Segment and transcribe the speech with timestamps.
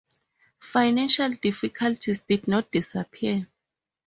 [0.63, 3.47] Financial difficulties did not disappear.